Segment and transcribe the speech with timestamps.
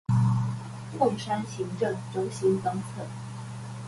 [0.97, 3.05] 鳳山行政中心東側